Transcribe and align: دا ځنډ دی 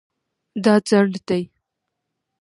دا 0.63 0.73
ځنډ 0.87 1.13
دی 1.27 1.43